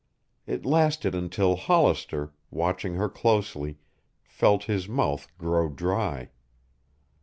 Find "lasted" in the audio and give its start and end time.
0.65-1.13